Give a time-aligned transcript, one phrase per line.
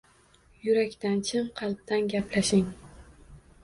[0.67, 2.69] Yurakdan, chin qalbdan suhbatlashing.